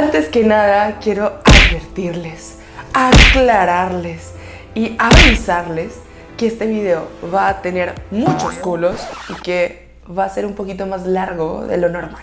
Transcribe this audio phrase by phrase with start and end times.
[0.00, 2.58] Antes que nada, quiero advertirles,
[2.94, 4.32] aclararles
[4.72, 5.94] y avisarles
[6.36, 10.86] que este video va a tener muchos culos y que va a ser un poquito
[10.86, 12.22] más largo de lo normal.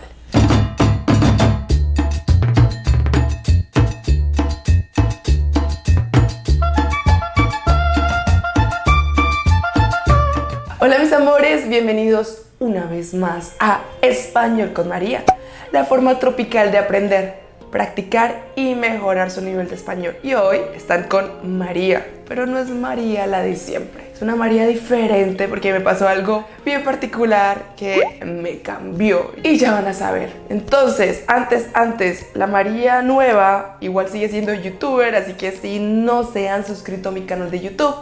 [10.79, 15.26] Hola mis amores, bienvenidos una vez más a Español con María,
[15.73, 17.45] la forma tropical de aprender,
[17.76, 20.16] practicar y mejorar su nivel de español.
[20.23, 24.11] Y hoy están con María, pero no es María la de siempre.
[24.13, 29.73] Es una María diferente porque me pasó algo bien particular que me cambió y ya
[29.73, 30.31] van a saber.
[30.47, 36.47] Entonces, antes, antes, la María nueva igual sigue siendo youtuber, así que si no se
[36.47, 37.94] han suscrito a mi canal de YouTube,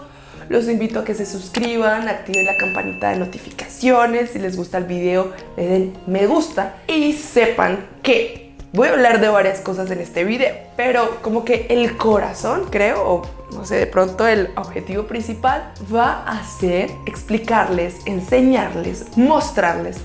[0.50, 4.84] los invito a que se suscriban, activen la campanita de notificaciones, si les gusta el
[4.84, 8.43] video le den me gusta y sepan que
[8.74, 13.08] voy a hablar de varias cosas en este video, pero como que el corazón creo,
[13.08, 13.22] o
[13.54, 19.98] no sé, de pronto el objetivo principal va a ser explicarles, enseñarles, mostrarles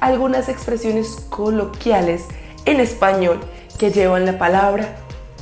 [0.00, 2.24] algunas expresiones coloquiales
[2.64, 3.40] en español
[3.78, 4.96] que llevan la palabra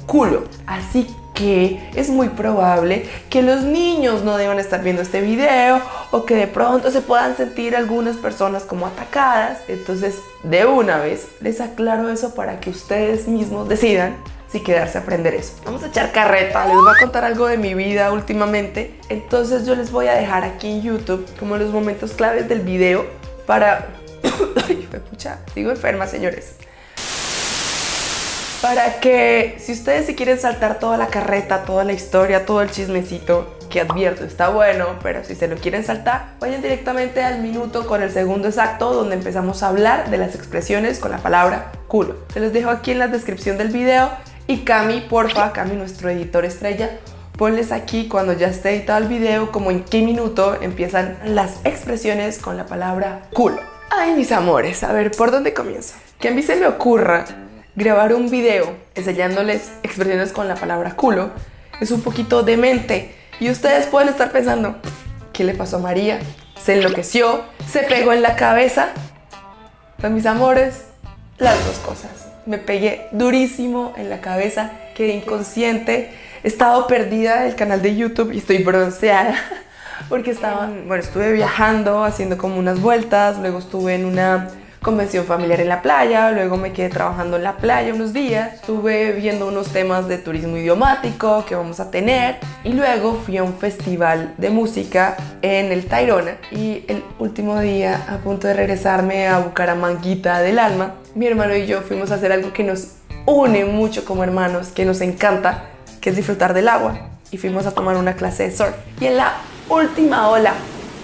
[0.06, 0.44] culo.
[0.66, 5.82] Así que es muy probable que los niños no deban estar viendo este video
[6.12, 9.58] o que de pronto se puedan sentir algunas personas como atacadas.
[9.68, 14.16] Entonces, de una vez les aclaro eso para que ustedes mismos decidan
[14.48, 15.54] si quedarse a aprender eso.
[15.64, 18.94] Vamos a echar carreta, les voy a contar algo de mi vida últimamente.
[19.08, 23.04] Entonces yo les voy a dejar aquí en YouTube como los momentos claves del video
[23.46, 23.88] para...
[24.68, 26.54] Ay, pucha, sigo enferma, señores
[28.64, 32.70] para que si ustedes se quieren saltar toda la carreta, toda la historia, todo el
[32.70, 37.86] chismecito, que advierto está bueno, pero si se lo quieren saltar, vayan directamente al minuto
[37.86, 42.16] con el segundo exacto donde empezamos a hablar de las expresiones con la palabra culo.
[42.32, 44.08] Se los dejo aquí en la descripción del video
[44.46, 46.88] y Cami, porfa, Cami, nuestro editor estrella,
[47.36, 52.38] ponles aquí cuando ya esté editado el video como en qué minuto empiezan las expresiones
[52.38, 53.60] con la palabra culo.
[53.90, 55.96] Ay, mis amores, a ver, ¿por dónde comienzo?
[56.18, 57.26] Que a mí se me ocurra
[57.76, 61.30] grabar un video enseñándoles expresiones con la palabra culo
[61.80, 63.14] es un poquito demente.
[63.40, 64.76] Y ustedes pueden estar pensando,
[65.32, 66.20] ¿qué le pasó a María?
[66.62, 67.42] ¿Se enloqueció?
[67.68, 68.88] ¿Se pegó en la cabeza?
[69.98, 70.84] Pues mis amores,
[71.38, 72.28] las dos cosas.
[72.46, 76.12] Me pegué durísimo en la cabeza, quedé inconsciente,
[76.44, 79.34] he estado perdida del canal de YouTube y estoy bronceada
[80.08, 84.50] porque estaba, bueno, estuve viajando, haciendo como unas vueltas, luego estuve en una
[84.84, 89.12] convención familiar en la playa, luego me quedé trabajando en la playa unos días, estuve
[89.12, 93.54] viendo unos temas de turismo idiomático que vamos a tener y luego fui a un
[93.54, 99.38] festival de música en el Tayrona y el último día a punto de regresarme a
[99.38, 104.04] Bucaramanguita del Alma, mi hermano y yo fuimos a hacer algo que nos une mucho
[104.04, 105.64] como hermanos, que nos encanta,
[106.02, 108.74] que es disfrutar del agua y fuimos a tomar una clase de surf.
[109.00, 109.32] Y en la
[109.70, 110.52] última ola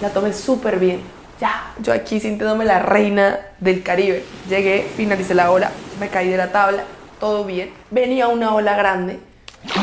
[0.03, 1.01] la tomé súper bien
[1.41, 4.23] ya, yo aquí sintiéndome la reina del Caribe.
[4.47, 6.83] Llegué, finalicé la ola, me caí de la tabla,
[7.19, 7.73] todo bien.
[7.89, 9.19] Venía una ola grande.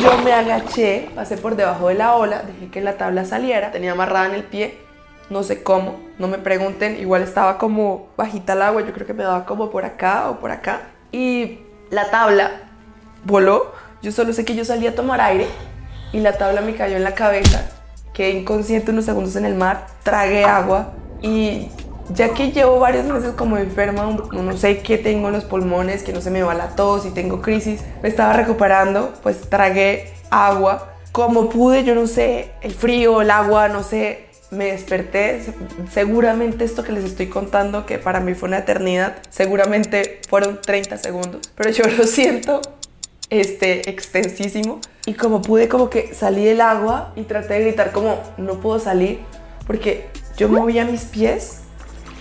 [0.00, 3.92] Yo me agaché, pasé por debajo de la ola, dejé que la tabla saliera, tenía
[3.92, 4.78] amarrada en el pie,
[5.30, 9.14] no sé cómo, no me pregunten, igual estaba como bajita el agua, yo creo que
[9.14, 10.82] me daba como por acá o por acá.
[11.12, 12.50] Y la tabla
[13.24, 15.46] voló, yo solo sé que yo salí a tomar aire
[16.12, 17.68] y la tabla me cayó en la cabeza,
[18.12, 20.92] quedé inconsciente unos segundos en el mar, tragué agua,
[21.22, 21.68] y
[22.14, 26.12] ya que llevo varios meses como enferma, no sé qué tengo en los pulmones, que
[26.12, 30.94] no se me va la tos y tengo crisis, me estaba recuperando, pues tragué agua.
[31.12, 35.42] Como pude, yo no sé, el frío, el agua, no sé, me desperté.
[35.92, 40.96] Seguramente esto que les estoy contando, que para mí fue una eternidad, seguramente fueron 30
[40.98, 42.60] segundos, pero yo lo siento
[43.30, 44.80] este, extensísimo.
[45.06, 48.78] Y como pude, como que salí del agua y traté de gritar como no puedo
[48.78, 49.20] salir,
[49.66, 50.06] porque
[50.38, 51.58] yo movía mis pies,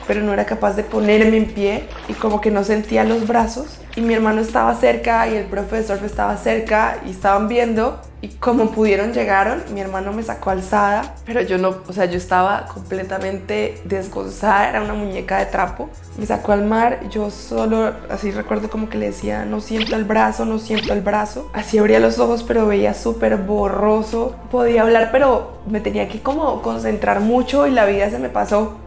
[0.08, 3.78] pero no era capaz de ponerme en pie y como que no sentía los brazos.
[3.98, 8.70] Y mi hermano estaba cerca y el profesor estaba cerca y estaban viendo y como
[8.70, 13.82] pudieron llegaron, mi hermano me sacó alzada, pero yo no, o sea, yo estaba completamente
[13.86, 15.90] desgozada, era una muñeca de trapo.
[16.20, 20.04] Me sacó al mar, yo solo, así recuerdo como que le decía, no siento el
[20.04, 21.50] brazo, no siento el brazo.
[21.54, 24.36] Así abría los ojos, pero veía súper borroso.
[24.52, 28.78] Podía hablar, pero me tenía que como concentrar mucho y la vida se me pasó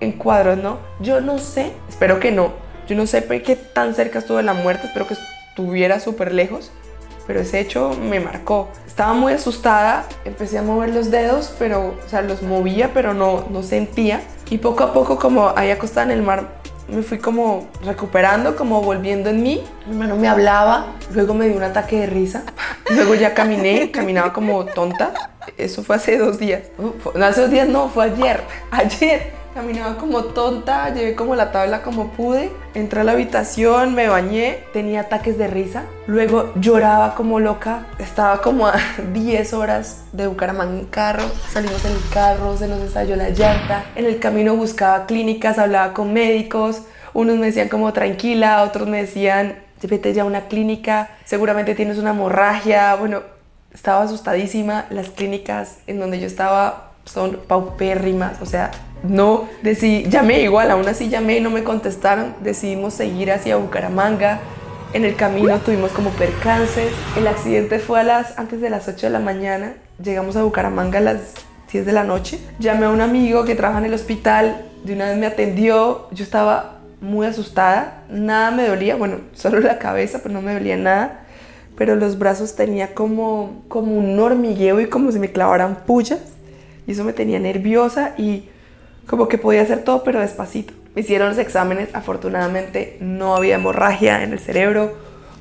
[0.00, 0.76] en cuadros, ¿no?
[1.00, 2.67] Yo no sé, espero que no.
[2.88, 6.70] Yo no sé qué tan cerca estuvo de la muerte, espero que estuviera súper lejos
[7.28, 8.70] pero ese hecho me marcó.
[8.86, 13.44] Estaba muy asustada, empecé a mover los dedos, pero, o sea, los movía, pero no,
[13.50, 14.22] no sentía.
[14.48, 16.48] Y poco a poco, como ahí acostada en el mar,
[16.88, 19.62] me fui como recuperando, como volviendo en mí.
[19.84, 22.44] Mi hermano me hablaba, luego me dio un ataque de risa.
[22.90, 25.12] Luego ya caminé, caminaba como tonta.
[25.58, 26.62] Eso fue hace dos días.
[26.78, 26.94] No,
[27.26, 28.40] hace dos días no, fue ayer.
[28.70, 34.08] Ayer caminaba como tonta, llevé como la tabla como pude, entré a la habitación, me
[34.08, 38.74] bañé, tenía ataques de risa, luego lloraba como loca, estaba como a
[39.12, 43.84] 10 horas de Bucaramanga en carro, salimos en el carro, se nos estalló la llanta,
[43.96, 46.82] en el camino buscaba clínicas, hablaba con médicos,
[47.14, 51.98] unos me decían como tranquila, otros me decían vete ya a una clínica, seguramente tienes
[51.98, 53.22] una hemorragia, bueno,
[53.72, 58.70] estaba asustadísima, las clínicas en donde yo estaba son paupérrimas, o sea,
[59.02, 62.34] no, decidí, llamé igual, aún así llamé y no me contestaron.
[62.40, 64.40] Decidimos seguir hacia Bucaramanga.
[64.92, 66.90] En el camino tuvimos como percances.
[67.16, 69.74] El accidente fue a las, antes de las 8 de la mañana.
[70.02, 71.34] Llegamos a Bucaramanga a las
[71.70, 72.40] 10 de la noche.
[72.58, 74.64] Llamé a un amigo que trabaja en el hospital.
[74.84, 76.08] De una vez me atendió.
[76.10, 78.02] Yo estaba muy asustada.
[78.10, 78.96] Nada me dolía.
[78.96, 81.20] Bueno, solo la cabeza, pero no me dolía nada.
[81.76, 86.20] Pero los brazos tenía como, como un hormigueo y como si me clavaran pullas.
[86.88, 88.48] Y eso me tenía nerviosa y
[89.08, 90.74] como que podía hacer todo pero despacito.
[90.94, 94.92] Me hicieron los exámenes, afortunadamente no había hemorragia en el cerebro,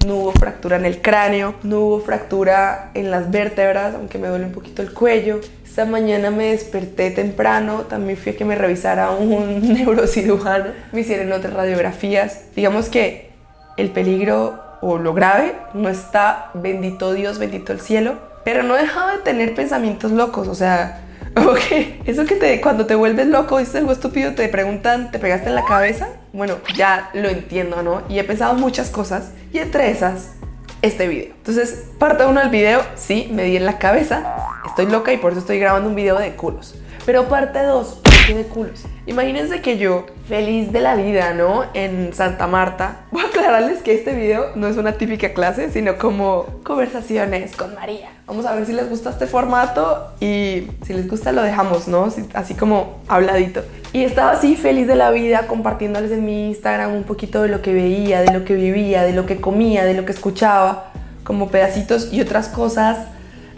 [0.06, 4.46] no hubo fractura en el cráneo, no hubo fractura en las vértebras, aunque me duele
[4.46, 5.40] un poquito el cuello.
[5.66, 11.32] Esta mañana me desperté temprano, también fui a que me revisara un neurocirujano, me hicieron
[11.32, 12.46] otras radiografías.
[12.56, 13.32] Digamos que
[13.78, 18.82] el peligro o lo grave no está, bendito Dios, bendito el cielo, pero no he
[18.82, 21.02] dejado de tener pensamientos locos, o sea,
[21.48, 25.50] Ok, eso que te, cuando te vuelves loco, dices algo estúpido, te preguntan, ¿te pegaste
[25.50, 26.10] en la cabeza?
[26.34, 28.02] Bueno, ya lo entiendo, ¿no?
[28.10, 30.34] Y he pensado muchas cosas y entre esas,
[30.82, 31.34] este video.
[31.36, 34.36] Entonces, parte uno del video, sí, me di en la cabeza,
[34.66, 36.76] estoy loca y por eso estoy grabando un video de culos.
[37.06, 38.02] Pero parte 2,
[38.34, 38.84] de culos?
[39.06, 41.66] Imagínense que yo, feliz de la vida, ¿no?
[41.74, 43.06] En Santa Marta.
[43.48, 48.10] Aclararles que este video no es una típica clase, sino como conversaciones con María.
[48.26, 52.10] Vamos a ver si les gusta este formato y si les gusta lo dejamos, ¿no?
[52.34, 53.64] Así como habladito.
[53.94, 57.62] Y estaba así feliz de la vida compartiéndoles en mi Instagram un poquito de lo
[57.62, 60.92] que veía, de lo que vivía, de lo que comía, de lo que escuchaba,
[61.24, 62.98] como pedacitos y otras cosas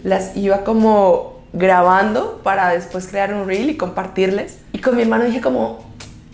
[0.04, 4.58] las iba como grabando para después crear un reel y compartirles.
[4.72, 5.80] Y con mi hermano dije como,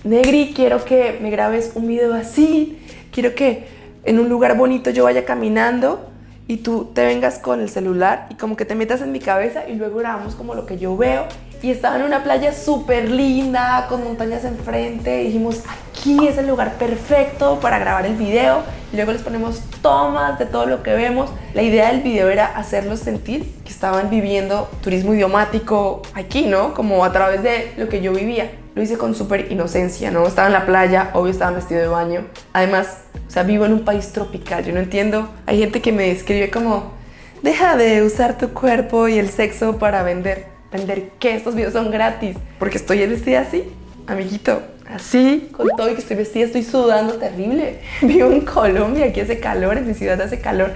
[0.05, 2.79] Negri, quiero que me grabes un video así,
[3.17, 3.65] quiero que
[4.05, 6.11] en un lugar bonito yo vaya caminando
[6.47, 9.67] y tú te vengas con el celular y como que te metas en mi cabeza
[9.67, 11.25] y luego grabamos como lo que yo veo.
[11.63, 15.23] Y estaba en una playa súper linda, con montañas enfrente.
[15.23, 18.61] Y dijimos, aquí es el lugar perfecto para grabar el video.
[18.93, 21.31] Y luego les ponemos tomas de todo lo que vemos.
[21.55, 26.75] La idea del video era hacerlos sentir que estaban viviendo turismo idiomático aquí, ¿no?
[26.75, 28.53] Como a través de lo que yo vivía.
[28.75, 30.27] Lo hice con súper inocencia, ¿no?
[30.27, 32.27] Estaba en la playa, obvio estaba vestido de baño.
[32.53, 35.31] Además, o sea, vivo en un país tropical, yo no entiendo.
[35.47, 36.93] Hay gente que me describe como,
[37.43, 40.47] deja de usar tu cuerpo y el sexo para vender.
[40.73, 41.35] ¿Vender qué?
[41.35, 42.37] Estos videos son gratis.
[42.59, 43.65] Porque estoy vestida así,
[44.07, 44.63] amiguito.
[44.89, 47.81] Así, con todo y que estoy vestida, estoy sudando terrible.
[48.03, 50.73] Vivo en Colombia, aquí hace calor, en mi ciudad hace calor.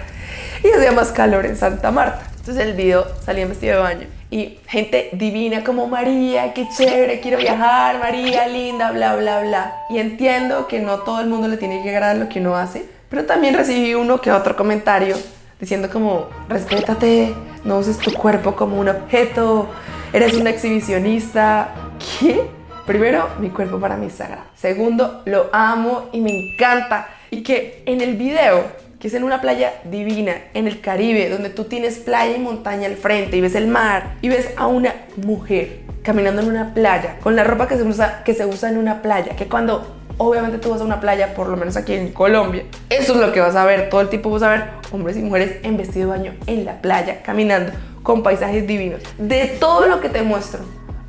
[0.65, 2.23] Y hacía más calor en Santa Marta.
[2.39, 4.20] Entonces el video salía en vestido de baño.
[4.31, 9.75] Y gente divina como María, qué chévere, quiero viajar, María, linda, bla, bla, bla.
[9.91, 12.89] Y entiendo que no todo el mundo le tiene que agradar lo que uno hace.
[13.09, 15.17] Pero también recibí uno que otro comentario
[15.59, 19.69] diciendo como, respétate, no uses tu cuerpo como un objeto,
[20.13, 21.75] eres una exhibicionista.
[21.99, 22.41] ¿Qué?
[22.87, 24.45] Primero, mi cuerpo para mí es sagrado.
[24.57, 27.09] Segundo, lo amo y me encanta.
[27.31, 28.65] Y que en el video,
[29.01, 32.87] que es en una playa divina, en el Caribe, donde tú tienes playa y montaña
[32.87, 37.17] al frente y ves el mar y ves a una mujer caminando en una playa,
[37.23, 40.59] con la ropa que se usa, que se usa en una playa, que cuando obviamente
[40.59, 43.41] tú vas a una playa, por lo menos aquí en Colombia, eso es lo que
[43.41, 46.19] vas a ver, todo el tiempo vas a ver hombres y mujeres en vestido de
[46.19, 49.01] baño en la playa, caminando con paisajes divinos.
[49.17, 50.61] De todo lo que te muestro,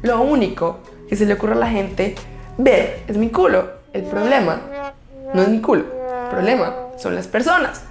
[0.01, 0.79] lo único
[1.10, 2.15] que se le ocurre a la gente
[2.57, 3.81] ver es mi culo.
[3.91, 4.62] El problema
[5.33, 5.83] no es mi culo,
[6.24, 7.81] el problema son las personas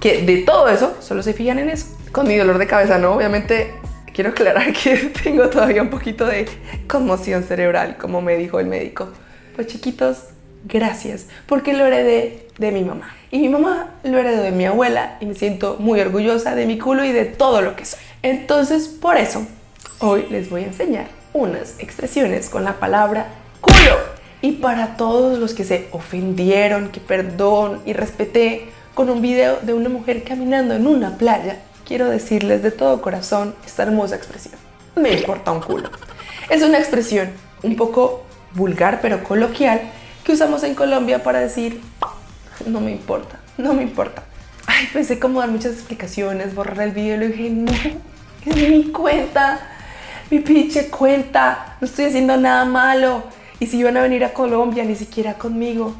[0.00, 1.86] que de todo eso solo se fijan en eso.
[2.12, 3.14] Con mi dolor de cabeza, ¿no?
[3.14, 3.74] Obviamente
[4.12, 6.46] quiero aclarar que tengo todavía un poquito de
[6.86, 9.08] conmoción cerebral, como me dijo el médico.
[9.54, 10.24] Pues chiquitos,
[10.64, 13.14] gracias, porque lo heredé de mi mamá.
[13.30, 16.78] Y mi mamá lo heredó de mi abuela y me siento muy orgullosa de mi
[16.78, 18.00] culo y de todo lo que soy.
[18.22, 19.46] Entonces, por eso,
[19.98, 23.26] hoy les voy a enseñar unas expresiones con la palabra
[23.60, 24.17] culo.
[24.40, 29.74] Y para todos los que se ofendieron, que perdón y respeté con un video de
[29.74, 34.54] una mujer caminando en una playa, quiero decirles de todo corazón esta hermosa expresión.
[34.94, 35.90] Me importa un culo.
[36.50, 37.30] Es una expresión
[37.62, 39.80] un poco vulgar pero coloquial
[40.24, 41.80] que usamos en Colombia para decir,
[42.66, 44.24] no me importa, no me importa.
[44.66, 47.72] Ay, pensé como dar muchas explicaciones, borrar el video y dije, no,
[48.44, 49.60] es mi cuenta,
[50.30, 53.24] mi pinche cuenta, no estoy haciendo nada malo.
[53.60, 55.94] Y si van a venir a Colombia, ni siquiera conmigo,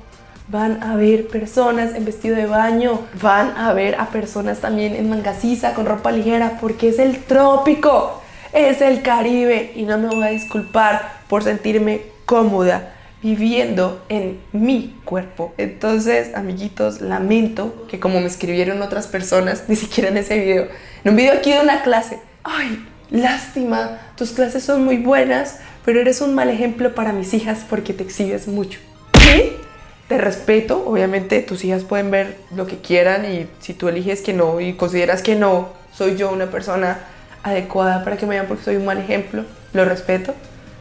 [0.48, 5.10] van a ver personas en vestido de baño, van a ver a personas también en
[5.10, 8.22] mangasiza, con ropa ligera, porque es el trópico,
[8.52, 14.96] es el Caribe y no me voy a disculpar por sentirme cómoda viviendo en mi
[15.04, 15.52] cuerpo.
[15.58, 20.68] Entonces, amiguitos, lamento que como me escribieron otras personas, ni siquiera en ese video,
[21.04, 26.02] en un video aquí de una clase, ay, lástima, tus clases son muy buenas, pero
[26.02, 28.78] eres un mal ejemplo para mis hijas porque te exhibes mucho.
[29.12, 29.56] ¿Qué?
[30.06, 34.34] Te respeto, obviamente tus hijas pueden ver lo que quieran y si tú eliges que
[34.34, 36.98] no y consideras que no soy yo una persona
[37.42, 40.34] adecuada para que me vean porque soy un mal ejemplo, lo respeto.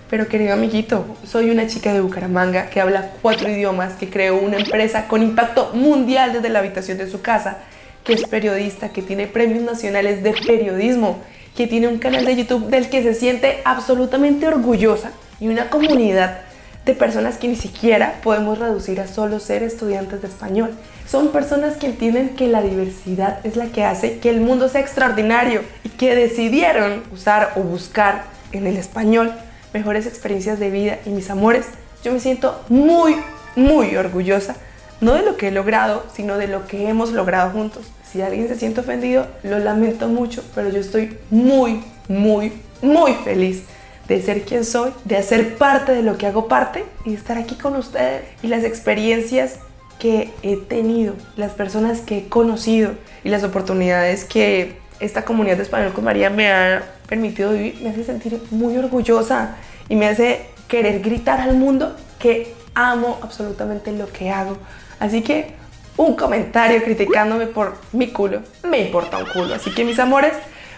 [0.10, 4.58] Pero querido amiguito, soy una chica de Bucaramanga que habla cuatro idiomas, que creó una
[4.58, 7.60] empresa con impacto mundial desde la habitación de su casa,
[8.04, 11.22] que es periodista, que tiene premios nacionales de periodismo,
[11.58, 16.42] que tiene un canal de YouTube del que se siente absolutamente orgullosa y una comunidad
[16.86, 20.76] de personas que ni siquiera podemos reducir a solo ser estudiantes de español.
[21.08, 24.82] Son personas que entienden que la diversidad es la que hace que el mundo sea
[24.82, 29.34] extraordinario y que decidieron usar o buscar en el español
[29.74, 31.66] mejores experiencias de vida y mis amores.
[32.04, 33.18] Yo me siento muy,
[33.56, 34.56] muy orgullosa,
[35.02, 37.88] no de lo que he logrado, sino de lo que hemos logrado juntos.
[38.12, 43.64] Si alguien se siente ofendido, lo lamento mucho, pero yo estoy muy, muy, muy feliz
[44.08, 47.56] de ser quien soy, de hacer parte de lo que hago parte y estar aquí
[47.56, 49.60] con ustedes y las experiencias
[50.00, 52.92] que he tenido, las personas que he conocido
[53.24, 57.90] y las oportunidades que esta comunidad de español con María me ha permitido vivir, me
[57.90, 59.58] hace sentir muy orgullosa
[59.90, 64.58] y me hace querer gritar al mundo que amo absolutamente lo que hago.
[65.00, 65.57] Así que
[65.98, 69.56] un comentario criticándome por mi culo me importa un culo.
[69.56, 70.34] Así que mis amores,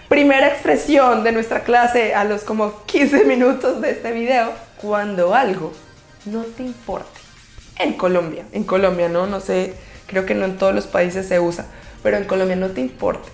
[0.08, 5.72] primera expresión de nuestra clase a los como 15 minutos de este video, cuando algo
[6.24, 7.20] no te importe.
[7.78, 9.26] En Colombia, en Colombia, ¿no?
[9.26, 9.74] No sé,
[10.06, 11.66] creo que no en todos los países se usa,
[12.02, 13.28] pero en Colombia no te importe.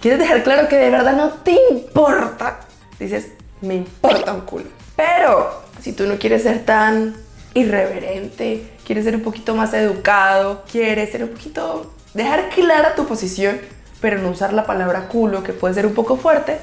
[0.00, 2.60] ¿Quieres dejar claro que de verdad no te importa?
[3.00, 4.66] Dices, me importa un culo.
[4.94, 7.16] Pero si tú no quieres ser tan
[7.60, 11.92] irreverente, quieres ser un poquito más educado, quieres ser un poquito...
[12.14, 13.60] dejar clara tu posición,
[14.00, 16.58] pero no usar la palabra culo, que puede ser un poco fuerte,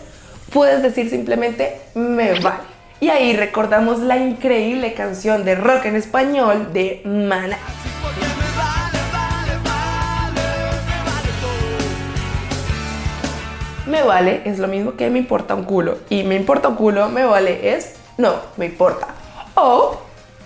[0.52, 2.64] puedes decir simplemente me vale.
[3.00, 7.58] Y ahí recordamos la increíble canción de rock en español de Mana.
[13.86, 16.00] Me vale es lo mismo que me importa un culo.
[16.10, 19.08] Y me importa un culo, me vale es no, me importa.
[19.56, 19.98] O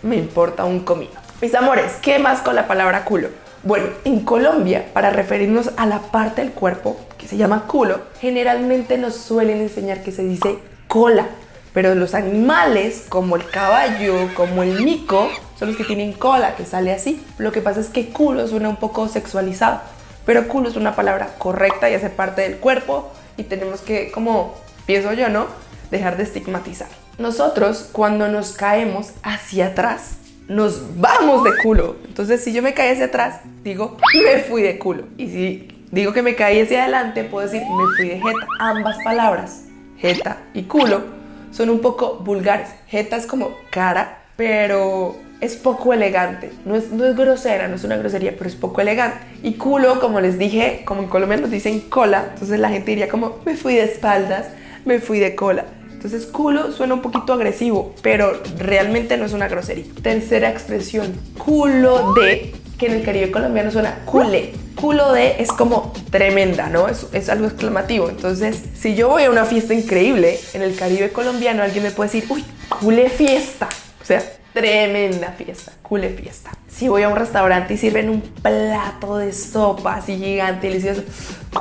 [0.04, 1.12] me importa un comino.
[1.42, 3.30] Mis amores, ¿qué más con la palabra culo?
[3.64, 8.98] Bueno, en Colombia, para referirnos a la parte del cuerpo que se llama culo, generalmente
[8.98, 11.28] nos suelen enseñar que se dice cola.
[11.74, 16.66] Pero los animales, como el caballo, como el mico, son los que tienen cola, que
[16.66, 17.24] sale así.
[17.38, 19.82] Lo que pasa es que culo suena un poco sexualizado,
[20.26, 24.56] pero culo es una palabra correcta y hace parte del cuerpo y tenemos que, como
[24.86, 25.48] pienso yo, ¿no?
[25.92, 26.90] Dejar de estigmatizar.
[27.20, 31.98] Nosotros, cuando nos caemos hacia atrás, nos vamos de culo.
[32.08, 35.04] Entonces, si yo me caí hacia atrás, digo, me fui de culo.
[35.18, 38.48] Y si digo que me caí hacia adelante, puedo decir, me fui de jeta.
[38.60, 39.66] Ambas palabras,
[39.98, 41.04] jeta y culo,
[41.52, 42.70] son un poco vulgares.
[42.88, 46.54] Jeta es como cara, pero es poco elegante.
[46.64, 49.20] No es, no es grosera, no es una grosería, pero es poco elegante.
[49.44, 53.10] Y culo, como les dije, como en Colombia nos dicen cola, entonces la gente diría
[53.10, 54.48] como, me fui de espaldas,
[54.86, 55.66] me fui de cola.
[56.00, 59.84] Entonces culo suena un poquito agresivo, pero realmente no es una grosería.
[60.02, 64.54] Tercera expresión, culo de, que en el Caribe colombiano suena cule.
[64.76, 66.88] Culo de es como tremenda, ¿no?
[66.88, 68.08] Es, algo exclamativo.
[68.08, 72.10] Entonces, si yo voy a una fiesta increíble en el Caribe colombiano, alguien me puede
[72.10, 73.68] decir, uy, cule fiesta.
[74.02, 76.52] O sea, tremenda fiesta, cule fiesta.
[76.70, 81.04] Si voy a un restaurante y sirven un plato de sopa así gigante, delicioso,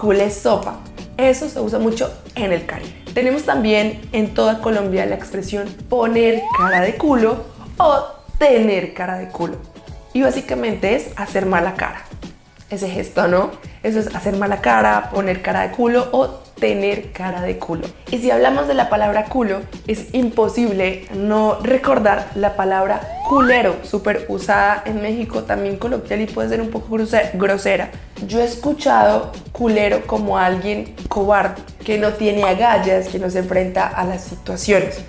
[0.01, 0.79] cule sopa.
[1.17, 3.08] Eso se usa mucho en el Caribe.
[3.19, 7.47] Tenemos también en toda Colombia la expresión poner cara de culo
[7.77, 8.05] o
[8.39, 9.57] tener cara de culo.
[10.13, 12.05] Y básicamente es hacer mala cara.
[12.71, 13.51] Ese gesto, ¿no?
[13.83, 16.29] Eso es hacer mala cara, poner cara de culo o
[16.61, 17.89] tener cara de culo.
[18.13, 24.27] Y si hablamos de la palabra culo, es imposible no recordar la palabra culero, súper
[24.29, 26.97] usada en México, también coloquial y puede ser un poco
[27.35, 27.91] grosera.
[28.27, 33.87] Yo he escuchado culero como alguien cobarde, que no tiene agallas, que no se enfrenta
[33.87, 35.01] a las situaciones.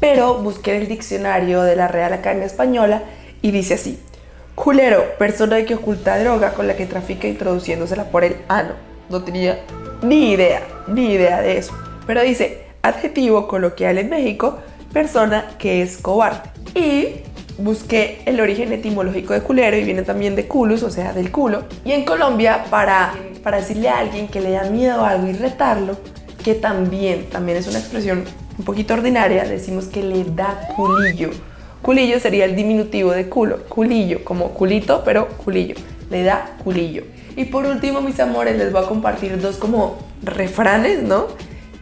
[0.00, 3.02] Pero busqué en el diccionario de la Real Academia Española
[3.40, 4.00] y dice así,
[4.56, 8.70] Culero, persona que oculta droga con la que trafica introduciéndosela por el ano.
[9.10, 9.60] No tenía
[10.02, 11.72] ni idea, ni idea de eso.
[12.06, 14.58] Pero dice, adjetivo coloquial en México,
[14.94, 16.40] persona que es cobarde.
[16.74, 17.25] Y
[17.58, 21.64] busqué el origen etimológico de culero y viene también de culus, o sea, del culo.
[21.84, 25.32] Y en Colombia, para, para decirle a alguien que le da miedo a algo y
[25.32, 25.96] retarlo,
[26.42, 28.24] que también, también es una expresión
[28.58, 31.30] un poquito ordinaria, decimos que le da culillo.
[31.82, 35.76] Culillo sería el diminutivo de culo, culillo, como culito, pero culillo.
[36.10, 37.04] Le da culillo.
[37.36, 41.26] Y por último, mis amores, les voy a compartir dos como refranes, ¿no?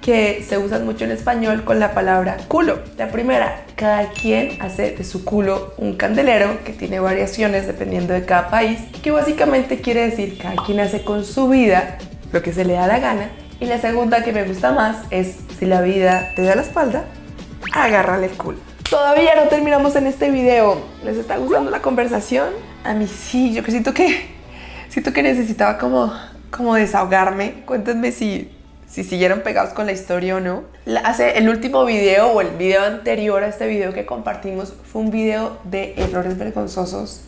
[0.05, 2.81] Que se usan mucho en español con la palabra culo.
[2.99, 8.27] La primera, cada quien hace de su culo un candelero, que tiene variaciones dependiendo de
[8.27, 11.97] cada país, que básicamente quiere decir cada quien hace con su vida
[12.33, 13.31] lo que se le da la gana.
[13.61, 17.05] Y la segunda que me gusta más es si la vida te da la espalda,
[17.73, 18.59] agárrale el culo.
[18.91, 20.83] Todavía no terminamos en este video.
[21.03, 22.51] ¿Les está gustando la conversación?
[22.85, 24.27] A mí sí, yo que siento que
[24.91, 26.13] siento que necesitaba como
[26.51, 27.63] como desahogarme.
[27.65, 28.54] Cuéntenme si
[28.95, 30.63] si siguieron pegados con la historia o no.
[31.03, 35.11] Hace el último video o el video anterior a este video que compartimos fue un
[35.11, 37.23] video de errores vergonzosos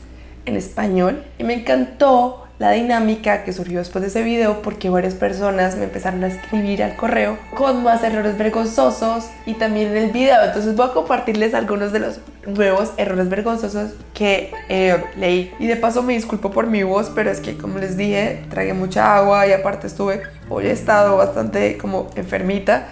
[0.44, 5.14] en español y me encantó la dinámica que surgió después de ese video porque varias
[5.14, 10.10] personas me empezaron a escribir al correo con más errores vergonzosos y también en el
[10.10, 10.42] video.
[10.42, 15.52] Entonces voy a compartirles algunos de los nuevos errores vergonzosos que eh, leí.
[15.58, 18.72] Y de paso me disculpo por mi voz, pero es que como les dije, tragué
[18.72, 22.88] mucha agua y aparte estuve, hoy he estado bastante como enfermita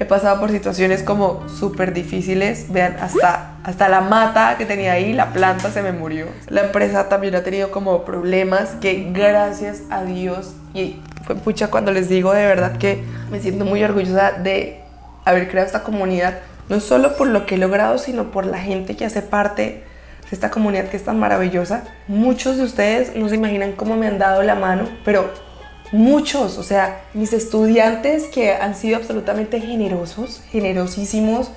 [0.00, 2.72] he pasado por situaciones como súper difíciles.
[2.72, 6.26] Vean, hasta, hasta la mata que tenía ahí, la planta se me murió.
[6.48, 11.92] La empresa también ha tenido como problemas que gracias a Dios, y fue pucha cuando
[11.92, 14.80] les digo de verdad que me siento muy orgullosa de
[15.26, 16.38] haber creado esta comunidad,
[16.70, 20.30] no solo por lo que he logrado, sino por la gente que hace parte de
[20.30, 21.84] esta comunidad que es tan maravillosa.
[22.08, 25.30] Muchos de ustedes no se imaginan cómo me han dado la mano, pero
[25.92, 31.50] muchos, o sea, mis estudiantes que han sido absolutamente generosos, generosísimos,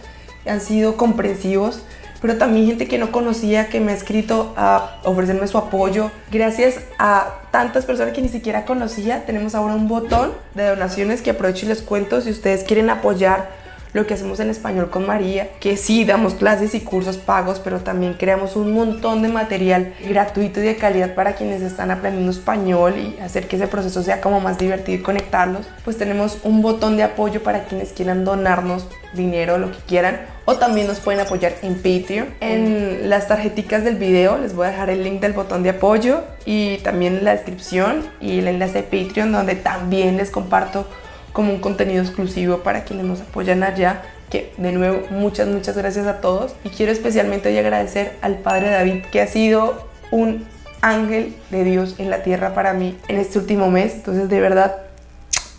[0.46, 1.84] han sido comprensivos,
[2.22, 6.10] pero también gente que no conocía que me ha escrito a ofrecerme su apoyo.
[6.32, 11.32] Gracias a tantas personas que ni siquiera conocía, tenemos ahora un botón de donaciones que
[11.32, 13.62] aprovecho y les cuento si ustedes quieren apoyar
[13.93, 17.79] lo que hacemos en español con María, que sí damos clases y cursos pagos, pero
[17.79, 22.95] también creamos un montón de material gratuito y de calidad para quienes están aprendiendo español
[22.97, 25.67] y hacer que ese proceso sea como más divertido y conectarlos.
[25.84, 30.56] Pues tenemos un botón de apoyo para quienes quieran donarnos dinero, lo que quieran, o
[30.56, 32.27] también nos pueden apoyar en Patreon.
[32.41, 36.23] En las tarjeticas del video les voy a dejar el link del botón de apoyo
[36.45, 40.88] y también la descripción y el enlace de Patreon donde también les comparto
[41.34, 44.04] como un contenido exclusivo para quienes nos apoyan allá.
[44.30, 46.56] Que de nuevo, muchas, muchas gracias a todos.
[46.63, 50.46] Y quiero especialmente hoy agradecer al Padre David, que ha sido un
[50.82, 53.93] ángel de Dios en la tierra para mí en este último mes.
[53.96, 54.78] Entonces, de verdad,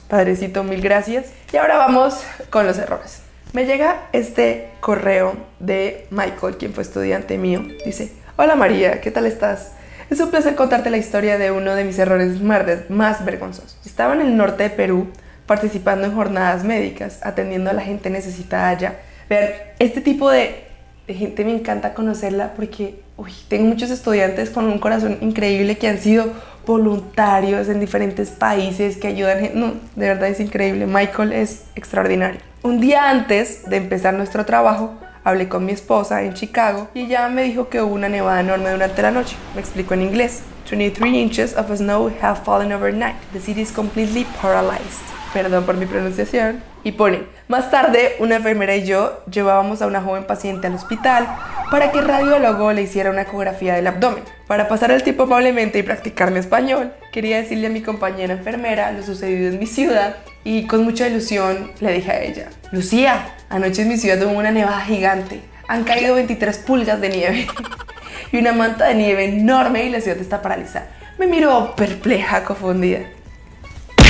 [0.08, 1.26] Padrecito, mil gracias.
[1.52, 3.20] Y ahora vamos con los errores.
[3.52, 7.64] Me llega este correo de Michael, quien fue estudiante mío.
[7.84, 9.72] Dice, hola María, ¿qué tal estás?
[10.10, 13.78] Es un placer contarte la historia de uno de mis errores más vergonzosos.
[13.87, 15.08] Estaba en el norte de Perú
[15.46, 18.94] participando en jornadas médicas, atendiendo a la gente necesitada allá.
[19.28, 20.64] Ver, este tipo de,
[21.07, 23.00] gente me encanta conocerla porque
[23.48, 26.33] tengo muchos estudiantes con un corazón increíble que han sido
[26.66, 29.50] voluntarios en diferentes países que ayudan.
[29.54, 30.87] No, de verdad es increíble.
[30.87, 32.40] Michael es extraordinario.
[32.62, 37.28] Un día antes de empezar nuestro trabajo, hablé con mi esposa en Chicago y ella
[37.28, 39.37] me dijo que hubo una nevada enorme durante la noche.
[39.54, 40.42] Me explicó en inglés.
[40.70, 43.16] 23 inches of snow have fallen overnight.
[43.35, 48.76] The city is completely paralyzed perdón por mi pronunciación, y pone, más tarde una enfermera
[48.76, 51.26] y yo llevábamos a una joven paciente al hospital
[51.70, 54.22] para que el radiólogo le hiciera una ecografía del abdomen.
[54.46, 58.92] Para pasar el tiempo amablemente y practicar mi español, quería decirle a mi compañera enfermera
[58.92, 63.82] lo sucedido en mi ciudad y con mucha ilusión le dije a ella, Lucía, anoche
[63.82, 67.46] en mi ciudad hubo una nevada gigante, han caído 23 pulgas de nieve
[68.32, 70.88] y una manta de nieve enorme y la ciudad está paralizada.
[71.18, 73.00] Me miró perpleja, confundida.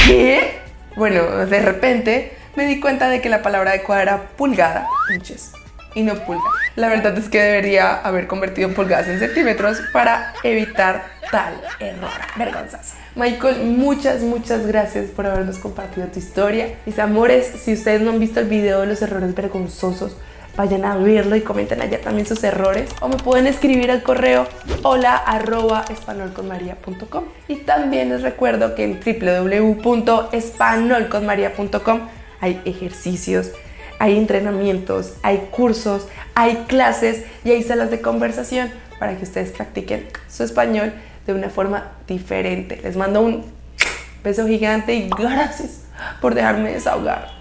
[0.06, 0.63] ¿Qué?
[0.96, 5.52] Bueno, de repente me di cuenta de que la palabra adecuada era pulgada, inches,
[5.94, 6.50] y no pulga.
[6.76, 12.10] La verdad es que debería haber convertido pulgadas en centímetros para evitar tal error.
[12.36, 12.94] Vergonzas.
[13.16, 16.78] Michael, muchas, muchas gracias por habernos compartido tu historia.
[16.86, 20.16] Mis amores, si ustedes no han visto el video de los errores vergonzosos,
[20.56, 24.46] vayan a verlo y comenten allá también sus errores o me pueden escribir al correo
[24.82, 25.86] hola arroba
[27.48, 32.00] y también les recuerdo que en www.espanolconmaria.com
[32.40, 33.52] hay ejercicios,
[33.98, 40.06] hay entrenamientos, hay cursos, hay clases y hay salas de conversación para que ustedes practiquen
[40.28, 40.92] su español
[41.26, 42.80] de una forma diferente.
[42.82, 43.44] Les mando un
[44.22, 45.84] beso gigante y gracias
[46.20, 47.33] por dejarme desahogar.